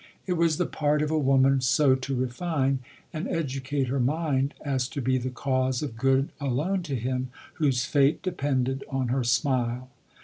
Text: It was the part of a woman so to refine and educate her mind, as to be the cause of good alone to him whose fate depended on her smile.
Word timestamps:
It 0.25 0.33
was 0.33 0.57
the 0.57 0.65
part 0.65 1.03
of 1.03 1.11
a 1.11 1.19
woman 1.19 1.61
so 1.61 1.93
to 1.93 2.15
refine 2.15 2.79
and 3.13 3.27
educate 3.27 3.87
her 3.89 3.99
mind, 3.99 4.55
as 4.65 4.87
to 4.87 4.99
be 4.99 5.19
the 5.19 5.29
cause 5.29 5.83
of 5.83 5.95
good 5.95 6.29
alone 6.39 6.81
to 6.89 6.95
him 6.95 7.29
whose 7.61 7.85
fate 7.85 8.23
depended 8.23 8.83
on 8.89 9.09
her 9.09 9.23
smile. 9.23 9.91